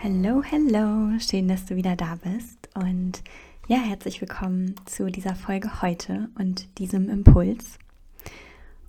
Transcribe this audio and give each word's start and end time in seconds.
Hallo, 0.00 0.44
hallo, 0.48 1.18
schön, 1.18 1.48
dass 1.48 1.66
du 1.66 1.74
wieder 1.74 1.96
da 1.96 2.16
bist 2.22 2.68
und 2.76 3.20
ja, 3.66 3.78
herzlich 3.78 4.20
willkommen 4.20 4.76
zu 4.84 5.10
dieser 5.10 5.34
Folge 5.34 5.82
heute 5.82 6.28
und 6.38 6.78
diesem 6.78 7.08
Impuls. 7.08 7.80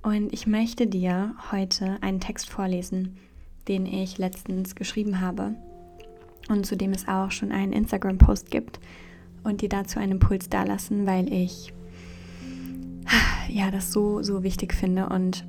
Und 0.04 0.32
ich 0.32 0.46
möchte 0.46 0.86
dir 0.86 1.34
heute 1.52 1.98
einen 2.02 2.20
Text 2.20 2.52
vorlesen, 2.52 3.18
den 3.68 3.88
ich 3.88 4.20
letztens 4.20 4.76
geschrieben 4.76 5.20
habe 5.20 5.56
und 6.48 6.68
zu 6.68 6.78
dem 6.78 6.92
es 6.92 7.08
auch 7.08 7.32
schon 7.32 7.52
einen 7.52 7.74
Instagram-Post 7.74 8.52
gibt 8.52 8.80
und 9.44 9.62
dir 9.62 9.70
dazu 9.70 9.98
einen 9.98 10.12
Impuls 10.12 10.48
dalassen, 10.48 11.08
weil 11.08 11.34
ich 11.34 11.74
ja 13.50 13.72
das 13.72 13.92
so, 13.92 14.22
so 14.22 14.44
wichtig 14.44 14.76
finde 14.76 15.10
und 15.10 15.44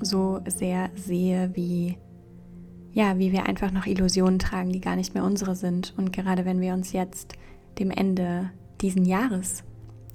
so 0.00 0.40
sehr 0.46 0.90
sehe, 0.94 1.50
wie 1.52 1.98
ja, 2.92 3.18
wie 3.18 3.32
wir 3.32 3.46
einfach 3.46 3.70
noch 3.72 3.86
Illusionen 3.86 4.38
tragen, 4.38 4.72
die 4.72 4.80
gar 4.80 4.96
nicht 4.96 5.14
mehr 5.14 5.24
unsere 5.24 5.56
sind. 5.56 5.94
Und 5.96 6.12
gerade 6.12 6.44
wenn 6.44 6.60
wir 6.60 6.74
uns 6.74 6.92
jetzt 6.92 7.34
dem 7.78 7.90
Ende 7.90 8.50
diesen 8.80 9.04
Jahres 9.04 9.64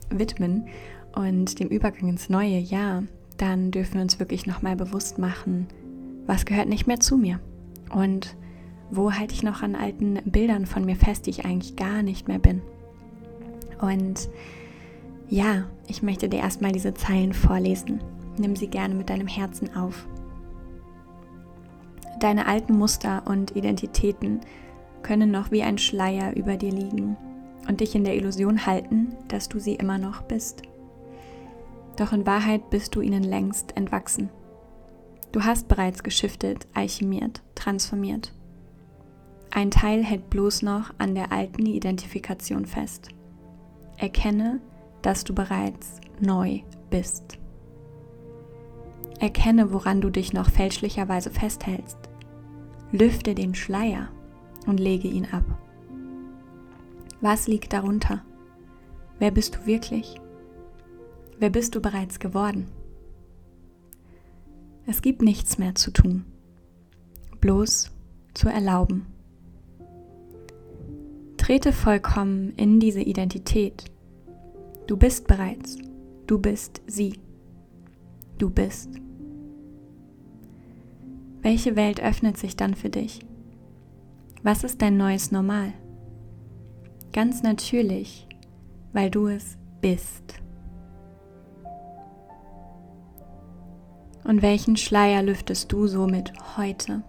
widmen 0.10 0.68
und 1.16 1.60
dem 1.60 1.70
Übergang 1.70 2.10
ins 2.10 2.30
neue 2.30 2.60
Jahr, 2.60 3.04
dann 3.38 3.72
dürfen 3.72 3.96
wir 3.96 4.02
uns 4.02 4.20
wirklich 4.20 4.46
nochmal 4.46 4.76
bewusst 4.76 5.18
machen, 5.18 5.68
was 6.26 6.46
gehört 6.46 6.70
nicht 6.70 6.88
mehr 6.88 7.00
zu 7.00 7.18
mir 7.18 7.40
und 7.94 8.36
wo 8.90 9.12
halte 9.12 9.34
ich 9.34 9.44
noch 9.44 9.64
an 9.64 9.76
alten 9.76 10.20
Bildern 10.26 10.66
von 10.66 10.86
mir 10.86 10.96
fest, 10.96 11.26
die 11.26 11.32
ich 11.32 11.46
eigentlich 11.46 11.76
gar 11.76 12.04
nicht 12.04 12.28
mehr 12.28 12.40
bin. 12.40 12.62
Und 13.82 14.30
ja, 15.30 15.66
ich 15.88 16.04
möchte 16.04 16.30
dir 16.30 16.40
erstmal 16.40 16.72
diese 16.72 16.94
Zeilen 16.94 17.34
vorlesen. 17.34 18.02
Nimm 18.38 18.56
sie 18.56 18.68
gerne 18.68 18.96
mit 18.96 19.10
deinem 19.10 19.28
Herzen 19.28 19.76
auf. 19.76 20.08
Deine 22.20 22.48
alten 22.48 22.78
Muster 22.78 23.24
und 23.26 23.56
Identitäten 23.56 24.42
können 25.04 25.30
noch 25.32 25.52
wie 25.52 25.64
ein 25.64 25.78
Schleier 25.78 26.36
über 26.36 26.58
dir 26.58 26.72
liegen 26.72 27.16
und 27.68 27.82
dich 27.82 27.96
in 27.96 28.04
der 28.04 28.16
Illusion 28.16 28.66
halten, 28.66 29.16
dass 29.28 29.50
du 29.50 29.60
sie 29.60 29.76
immer 29.76 29.98
noch 29.98 30.24
bist. 30.24 30.64
Doch 31.98 32.14
in 32.14 32.26
Wahrheit 32.26 32.70
bist 32.70 32.96
du 32.96 33.02
ihnen 33.02 33.24
längst 33.24 33.76
entwachsen. 33.76 34.30
Du 35.32 35.44
hast 35.44 35.68
bereits 35.68 36.04
geschiftet, 36.04 36.68
alchemiert, 36.74 37.44
transformiert. 37.56 38.34
Ein 39.52 39.72
Teil 39.72 40.04
hält 40.04 40.30
bloß 40.30 40.62
noch 40.62 40.94
an 40.98 41.16
der 41.16 41.32
alten 41.32 41.66
Identifikation 41.66 42.66
fest. 42.66 43.10
Erkenne, 43.98 44.62
dass 45.02 45.24
du 45.24 45.34
bereits 45.34 46.00
neu 46.20 46.62
bist. 46.90 47.40
Erkenne, 49.20 49.74
woran 49.74 50.02
du 50.02 50.10
dich 50.10 50.34
noch 50.34 50.50
fälschlicherweise 50.50 51.32
festhältst. 51.32 51.98
Lüfte 52.92 53.36
den 53.36 53.54
Schleier 53.54 54.10
und 54.66 54.80
lege 54.80 55.08
ihn 55.08 55.28
ab. 55.32 55.44
Was 57.20 57.48
liegt 57.48 57.74
darunter? 57.74 58.24
Wer 59.20 59.32
bist 59.32 59.56
du 59.56 59.66
wirklich? 59.66 60.22
Wer 61.40 61.50
bist 61.50 61.76
du 61.76 61.82
bereits 61.82 62.20
geworden? 62.20 62.68
Es 64.86 65.02
gibt 65.02 65.22
nichts 65.22 65.58
mehr 65.58 65.76
zu 65.76 65.92
tun, 65.92 66.26
bloß 67.42 67.92
zu 68.34 68.48
erlauben. 68.48 69.08
Trete 71.36 71.74
vollkommen 71.74 72.54
in 72.56 72.80
diese 72.80 73.02
Identität. 73.02 73.86
Du 74.88 74.96
bist 74.96 75.28
bereits, 75.28 75.78
du 76.26 76.40
bist 76.40 76.82
sie, 76.88 77.20
du 78.38 78.50
bist. 78.50 78.90
Welche 81.50 81.78
Welt 81.78 82.04
öffnet 82.04 82.38
sich 82.38 82.58
dann 82.58 82.76
für 82.76 82.90
dich? 82.90 83.22
Was 84.44 84.66
ist 84.66 84.82
dein 84.82 84.98
neues 84.98 85.32
Normal? 85.32 85.72
Ganz 87.14 87.42
natürlich, 87.42 88.28
weil 88.92 89.10
du 89.10 89.28
es 89.28 89.58
bist. 89.80 90.42
Und 94.26 94.42
welchen 94.42 94.76
Schleier 94.76 95.24
lüftest 95.24 95.72
du 95.72 95.88
somit 95.88 96.34
heute? 96.58 97.02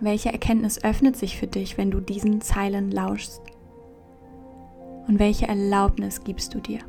Welche 0.00 0.32
Erkenntnis 0.32 0.82
öffnet 0.82 1.16
sich 1.16 1.38
für 1.38 1.46
dich, 1.46 1.78
wenn 1.78 1.92
du 1.92 2.00
diesen 2.00 2.40
Zeilen 2.40 2.90
lauschst? 2.90 3.40
Und 5.06 5.20
welche 5.20 5.46
Erlaubnis 5.46 6.24
gibst 6.24 6.54
du 6.54 6.58
dir? 6.58 6.80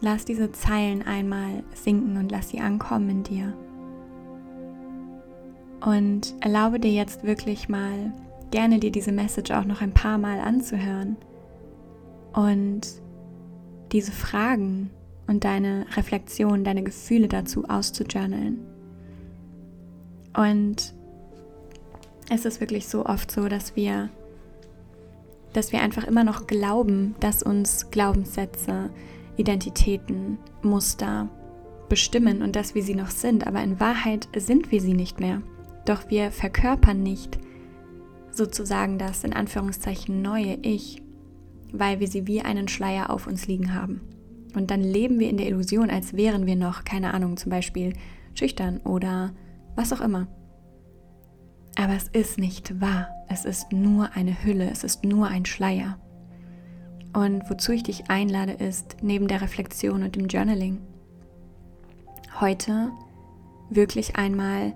Lass 0.00 0.24
diese 0.24 0.52
Zeilen 0.52 1.02
einmal 1.02 1.64
sinken 1.74 2.16
und 2.16 2.30
lass 2.30 2.50
sie 2.50 2.60
ankommen 2.60 3.10
in 3.10 3.22
dir. 3.24 3.54
Und 5.80 6.34
erlaube 6.40 6.80
dir 6.80 6.92
jetzt 6.92 7.24
wirklich 7.24 7.68
mal 7.68 8.12
gerne 8.50 8.78
dir 8.78 8.90
diese 8.90 9.12
Message 9.12 9.50
auch 9.50 9.64
noch 9.64 9.80
ein 9.80 9.92
paar 9.92 10.18
Mal 10.18 10.40
anzuhören 10.40 11.16
und 12.32 12.80
diese 13.92 14.12
Fragen 14.12 14.90
und 15.26 15.44
deine 15.44 15.86
Reflexion, 15.96 16.64
deine 16.64 16.82
Gefühle 16.82 17.28
dazu 17.28 17.64
auszujournalen. 17.68 18.58
Und 20.36 20.94
es 22.30 22.44
ist 22.44 22.60
wirklich 22.60 22.86
so 22.88 23.06
oft 23.06 23.30
so, 23.30 23.48
dass 23.48 23.76
wir, 23.76 24.08
dass 25.52 25.72
wir 25.72 25.80
einfach 25.80 26.04
immer 26.04 26.24
noch 26.24 26.46
glauben, 26.46 27.14
dass 27.20 27.42
uns 27.42 27.90
Glaubenssätze, 27.90 28.90
Identitäten, 29.38 30.38
Muster 30.62 31.28
bestimmen 31.88 32.42
und 32.42 32.54
dass 32.54 32.74
wir 32.74 32.82
sie 32.82 32.94
noch 32.94 33.10
sind, 33.10 33.46
aber 33.46 33.62
in 33.62 33.80
Wahrheit 33.80 34.28
sind 34.36 34.70
wir 34.70 34.80
sie 34.80 34.92
nicht 34.92 35.20
mehr. 35.20 35.40
Doch 35.86 36.10
wir 36.10 36.30
verkörpern 36.30 37.02
nicht 37.02 37.38
sozusagen 38.30 38.98
das 38.98 39.24
in 39.24 39.32
Anführungszeichen 39.32 40.22
neue 40.22 40.58
Ich, 40.62 41.02
weil 41.72 42.00
wir 42.00 42.08
sie 42.08 42.26
wie 42.26 42.42
einen 42.42 42.68
Schleier 42.68 43.10
auf 43.10 43.26
uns 43.26 43.46
liegen 43.46 43.74
haben. 43.74 44.00
Und 44.54 44.70
dann 44.70 44.80
leben 44.80 45.18
wir 45.18 45.28
in 45.28 45.36
der 45.36 45.48
Illusion, 45.48 45.90
als 45.90 46.14
wären 46.14 46.46
wir 46.46 46.56
noch, 46.56 46.84
keine 46.84 47.14
Ahnung, 47.14 47.36
zum 47.36 47.50
Beispiel 47.50 47.92
schüchtern 48.34 48.78
oder 48.78 49.34
was 49.76 49.92
auch 49.92 50.00
immer. 50.00 50.28
Aber 51.76 51.94
es 51.94 52.08
ist 52.08 52.38
nicht 52.38 52.80
wahr. 52.80 53.08
Es 53.28 53.44
ist 53.44 53.72
nur 53.72 54.10
eine 54.14 54.42
Hülle, 54.42 54.70
es 54.70 54.84
ist 54.84 55.04
nur 55.04 55.28
ein 55.28 55.44
Schleier. 55.44 55.98
Und 57.12 57.48
wozu 57.48 57.72
ich 57.72 57.82
dich 57.82 58.10
einlade, 58.10 58.52
ist 58.52 58.98
neben 59.02 59.28
der 59.28 59.40
Reflexion 59.40 60.02
und 60.02 60.16
dem 60.16 60.26
Journaling 60.26 60.78
heute 62.40 62.92
wirklich 63.70 64.16
einmal 64.16 64.74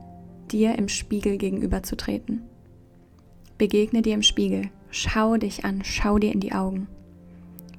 dir 0.51 0.77
im 0.77 0.89
Spiegel 0.89 1.37
gegenüberzutreten. 1.39 2.43
Begegne 3.59 4.03
dir 4.03 4.15
im 4.15 4.23
Spiegel, 4.23 4.71
schau 4.91 5.37
dich 5.37 5.65
an, 5.65 5.83
schau 5.85 6.19
dir 6.19 6.33
in 6.33 6.41
die 6.41 6.53
Augen. 6.53 6.89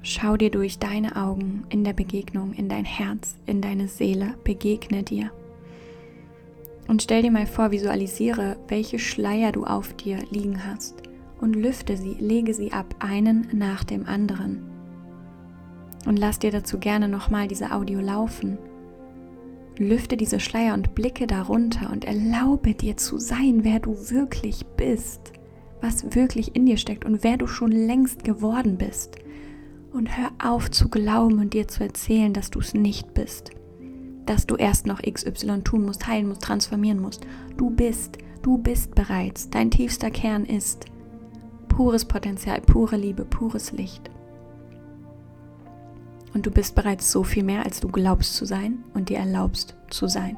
Schau 0.02 0.36
dir 0.36 0.50
durch 0.50 0.78
deine 0.78 1.16
Augen 1.16 1.64
in 1.70 1.82
der 1.82 1.94
Begegnung, 1.94 2.52
in 2.52 2.68
dein 2.68 2.84
Herz, 2.84 3.36
in 3.46 3.60
deine 3.60 3.88
Seele, 3.88 4.34
begegne 4.44 5.02
dir. 5.02 5.30
Und 6.88 7.02
stell 7.02 7.22
dir 7.22 7.30
mal 7.30 7.46
vor, 7.46 7.70
visualisiere, 7.70 8.56
welche 8.68 8.98
Schleier 8.98 9.52
du 9.52 9.64
auf 9.64 9.94
dir 9.94 10.18
liegen 10.30 10.66
hast 10.66 11.02
und 11.40 11.54
lüfte 11.54 11.96
sie, 11.96 12.14
lege 12.14 12.54
sie 12.54 12.72
ab, 12.72 12.94
einen 12.98 13.48
nach 13.52 13.84
dem 13.84 14.06
anderen. 14.06 14.62
Und 16.06 16.18
lass 16.18 16.38
dir 16.38 16.50
dazu 16.50 16.78
gerne 16.78 17.08
nochmal 17.08 17.48
diese 17.48 17.72
Audio 17.72 18.00
laufen. 18.00 18.58
Lüfte 19.78 20.16
diese 20.16 20.38
Schleier 20.38 20.74
und 20.74 20.94
blicke 20.94 21.26
darunter 21.26 21.90
und 21.90 22.04
erlaube 22.04 22.74
dir 22.74 22.96
zu 22.96 23.18
sein, 23.18 23.64
wer 23.64 23.80
du 23.80 24.10
wirklich 24.10 24.64
bist, 24.76 25.32
was 25.80 26.14
wirklich 26.14 26.54
in 26.54 26.66
dir 26.66 26.76
steckt 26.76 27.04
und 27.04 27.24
wer 27.24 27.36
du 27.36 27.46
schon 27.46 27.72
längst 27.72 28.24
geworden 28.24 28.78
bist. 28.78 29.16
Und 29.92 30.16
hör 30.16 30.30
auf 30.42 30.70
zu 30.70 30.88
glauben 30.88 31.38
und 31.38 31.54
dir 31.54 31.68
zu 31.68 31.82
erzählen, 31.82 32.32
dass 32.32 32.50
du 32.50 32.60
es 32.60 32.74
nicht 32.74 33.14
bist. 33.14 33.50
Dass 34.26 34.46
du 34.46 34.56
erst 34.56 34.86
noch 34.86 35.02
XY 35.02 35.62
tun 35.62 35.84
musst, 35.84 36.06
heilen 36.06 36.28
musst, 36.28 36.42
transformieren 36.42 37.00
musst. 37.00 37.26
Du 37.56 37.70
bist, 37.70 38.18
du 38.42 38.58
bist 38.58 38.94
bereits. 38.94 39.50
Dein 39.50 39.70
tiefster 39.70 40.10
Kern 40.10 40.44
ist 40.44 40.86
pures 41.74 42.04
Potenzial, 42.04 42.60
pure 42.60 42.96
Liebe, 42.96 43.24
pures 43.24 43.72
Licht. 43.72 44.08
Und 46.32 46.46
du 46.46 46.50
bist 46.52 46.76
bereits 46.76 47.10
so 47.10 47.24
viel 47.24 47.42
mehr, 47.42 47.64
als 47.64 47.80
du 47.80 47.88
glaubst 47.88 48.36
zu 48.36 48.44
sein 48.44 48.84
und 48.94 49.08
dir 49.08 49.18
erlaubst 49.18 49.76
zu 49.90 50.06
sein. 50.06 50.36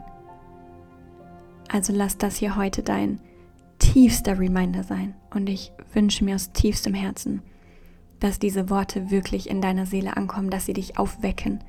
Also 1.68 1.92
lass 1.92 2.16
das 2.16 2.36
hier 2.36 2.56
heute 2.56 2.82
dein 2.82 3.20
tiefster 3.78 4.38
Reminder 4.38 4.82
sein. 4.82 5.14
Und 5.28 5.48
ich 5.48 5.72
wünsche 5.92 6.24
mir 6.24 6.36
aus 6.36 6.52
tiefstem 6.52 6.94
Herzen, 6.94 7.42
dass 8.18 8.38
diese 8.38 8.70
Worte 8.70 9.10
wirklich 9.10 9.50
in 9.50 9.60
deiner 9.60 9.84
Seele 9.84 10.16
ankommen, 10.16 10.48
dass 10.48 10.64
sie 10.64 10.72
dich 10.72 10.98
aufwecken 10.98 11.62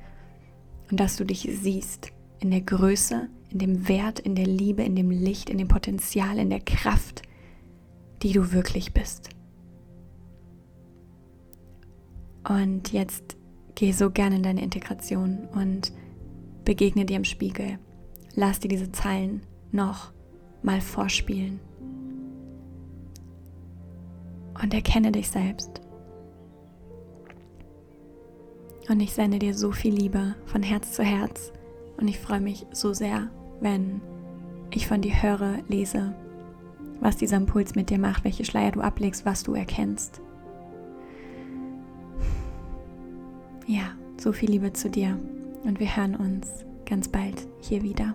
und 0.90 0.98
dass 0.98 1.16
du 1.16 1.24
dich 1.24 1.46
siehst 1.60 2.12
in 2.40 2.50
der 2.50 2.62
Größe, 2.62 3.28
in 3.50 3.58
dem 3.58 3.86
Wert, 3.86 4.18
in 4.18 4.34
der 4.34 4.46
Liebe, 4.46 4.82
in 4.82 4.96
dem 4.96 5.10
Licht, 5.10 5.50
in 5.50 5.58
dem 5.58 5.68
Potenzial, 5.68 6.38
in 6.38 6.48
der 6.48 6.60
Kraft, 6.60 7.20
die 8.22 8.32
du 8.32 8.52
wirklich 8.52 8.94
bist. 8.94 9.28
Und 12.48 12.92
jetzt 12.92 13.36
geh 13.74 13.92
so 13.92 14.10
gerne 14.10 14.36
in 14.36 14.42
deine 14.42 14.62
Integration 14.62 15.48
und 15.54 15.92
begegne 16.64 17.04
dir 17.04 17.16
im 17.16 17.24
Spiegel. 17.24 17.78
Lass 18.34 18.60
dir 18.60 18.68
diese 18.68 18.90
Zeilen 18.92 19.42
noch 19.70 20.12
mal 20.62 20.80
vorspielen. 20.80 21.60
und 24.62 24.74
erkenne 24.74 25.12
dich 25.12 25.28
selbst. 25.28 25.80
Und 28.88 29.00
ich 29.00 29.12
sende 29.12 29.38
dir 29.38 29.54
so 29.54 29.70
viel 29.70 29.94
Liebe 29.94 30.34
von 30.46 30.62
Herz 30.62 30.92
zu 30.92 31.02
Herz 31.02 31.52
und 31.98 32.08
ich 32.08 32.18
freue 32.18 32.40
mich 32.40 32.66
so 32.72 32.94
sehr, 32.94 33.28
wenn 33.60 34.00
ich 34.70 34.86
von 34.86 35.02
dir 35.02 35.22
höre, 35.22 35.58
lese, 35.68 36.14
was 37.00 37.16
dieser 37.16 37.36
Impuls 37.36 37.74
mit 37.74 37.90
dir 37.90 37.98
macht, 37.98 38.24
welche 38.24 38.44
Schleier 38.44 38.72
du 38.72 38.80
ablegst, 38.80 39.26
was 39.26 39.42
du 39.42 39.54
erkennst. 39.54 40.20
Ja, 43.68 43.94
so 44.16 44.32
viel 44.32 44.50
Liebe 44.50 44.72
zu 44.72 44.88
dir 44.88 45.18
und 45.64 45.78
wir 45.78 45.94
hören 45.94 46.16
uns 46.16 46.64
ganz 46.86 47.06
bald 47.06 47.46
hier 47.60 47.82
wieder. 47.82 48.14